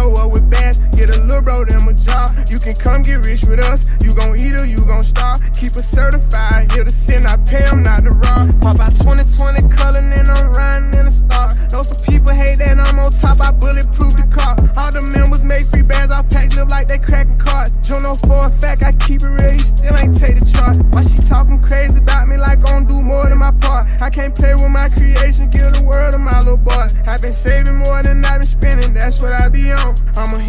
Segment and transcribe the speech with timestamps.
[0.00, 0.78] bando up with bass.
[0.96, 2.30] Get a little bro them a job.
[2.48, 3.86] You can come get rich with us.
[4.02, 5.40] You gon' eat or you gon' starve.
[5.54, 6.72] Keep it certified.
[6.72, 8.60] Here to sin, I pay 'em not the rob.
[8.60, 11.52] Pop out 2020 color, and I'm riding in a star.
[11.72, 13.40] Know some people hate that I'm on top.
[13.40, 14.56] I bulletproof the car.
[14.76, 16.12] All the members make free bands.
[16.12, 17.72] I pack live like they cracking cards.
[17.82, 19.49] Juno for a fact, I keep it real.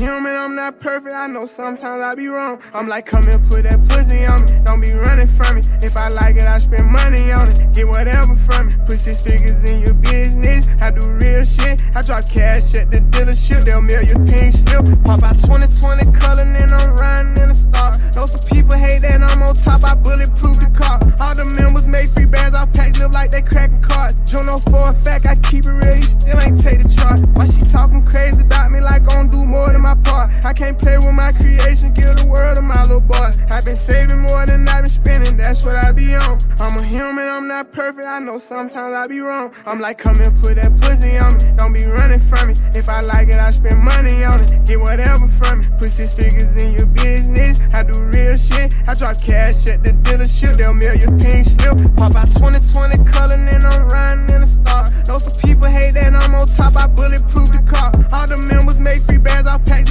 [0.02, 0.36] Human.
[0.36, 1.14] I'm not perfect.
[1.14, 2.60] I know sometimes I be wrong.
[2.74, 4.66] I'm like, come and put that pussy on me.
[4.66, 5.62] Don't be running from me.
[5.82, 7.72] If I like it, I spend money on it.
[7.74, 8.74] Get whatever from me.
[8.86, 10.68] Put six figures in your business.
[10.82, 11.86] I do real shit.
[11.96, 13.64] I drop cash at the dealership.
[13.64, 14.90] They'll mail your pink slip.
[15.06, 16.71] Pop out 2020 color, and
[25.22, 25.46] fact.
[25.46, 26.02] I keep it real.
[26.04, 27.22] Still ain't take the chart.
[27.36, 30.32] Why she talking crazy about me like gon' don't do more than my part?
[30.44, 31.94] I can't play with my creation.
[31.94, 33.30] Give the world to my little boy.
[33.52, 35.38] I've been saving more than I've been spending.
[35.38, 36.40] That's what I be on.
[36.60, 37.28] I'm a human.
[37.28, 38.08] I'm not perfect.
[38.08, 39.54] I know sometimes I be wrong.
[39.66, 41.54] I'm like, come and put that pussy on me.
[41.58, 42.54] Don't be running from me.
[42.74, 44.66] If I like it, I spend money on it.
[44.66, 45.66] Get whatever from me.
[45.78, 47.62] Put six figures in your business.
[47.74, 48.74] I do real shit.
[48.88, 50.58] I drop cash at the dealership.
[50.58, 51.78] They'll mail your pink slip.
[51.96, 52.11] Pop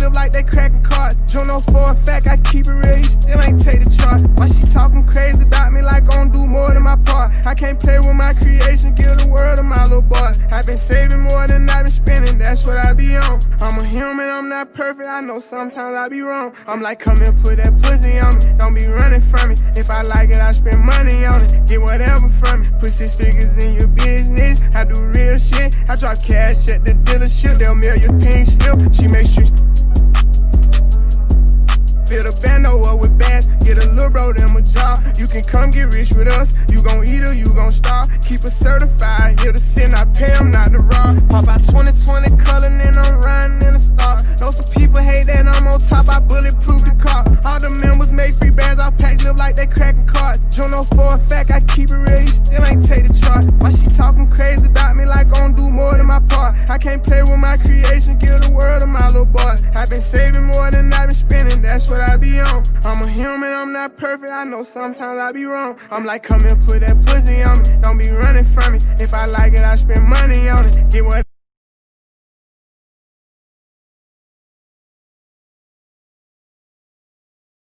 [0.01, 1.17] I live like they cracking cards.
[1.29, 2.27] Juno for a fact.
[2.27, 2.97] I keep it real.
[2.97, 4.25] You still ain't take the chart.
[4.33, 7.33] Why she talking crazy about me like gon' don't do more than my part?
[7.45, 8.95] I can't play with my creation.
[8.95, 10.33] Give the world to my little boy.
[10.53, 12.39] I've been saving more than I've been spending.
[12.39, 13.41] That's what I be on.
[13.61, 14.25] I'm a human.
[14.25, 15.07] I'm not perfect.
[15.07, 16.55] I know sometimes I be wrong.
[16.67, 18.57] I'm like, come and put that pussy on me.
[18.57, 19.57] Don't be running from me.
[19.77, 21.69] If I like it, I spend money on it.
[21.69, 22.69] Get whatever from me.
[22.81, 24.65] Put six figures in your business.
[24.75, 25.77] I do real shit.
[25.91, 27.59] I drop cash at the dealership.
[27.59, 28.81] They'll mail your pink slip.
[28.97, 29.70] She make sure.
[35.21, 38.09] You can come get rich with us, you gon' eat or you gon' starve.
[38.25, 41.29] Keep it certified, here to sin, I pay 'em not to rob.
[41.29, 44.17] Pop out 2020 color, and I'm riding in a star.
[44.41, 47.23] Know some people hate that I'm on top, I bulletproof the car.
[47.45, 50.41] All the members make free bands, I pack live like they cracking cards.
[50.49, 53.45] Juno oh for a fact, I keep it real, you still ain't take the chart.
[53.61, 56.57] Why she talking crazy about me like gon' do more than my part?
[56.71, 59.55] I can't play with my creation, give the world to my little boy.
[59.77, 62.65] I've been saving more than I've been spending, that's what I be on.
[63.01, 65.79] I'm a human, I'm not perfect, I know sometimes I be wrong.
[65.91, 68.79] I'm like, come and put that pussy on me, don't be running from me.
[68.99, 70.91] If I like it, I spend money on it.
[70.91, 71.30] Get what